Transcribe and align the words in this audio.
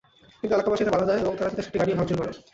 কিন্তু 0.39 0.53
এলাকাবাসী 0.57 0.81
এতে 0.83 0.91
বাধা 0.95 1.05
দেয় 1.09 1.21
এবং 1.23 1.33
তারা 1.39 1.49
তিতাসের 1.51 1.71
একটি 1.77 1.79
গাড়িও 1.79 1.97
ভাঙচুর 1.99 2.17
করে। 2.21 2.31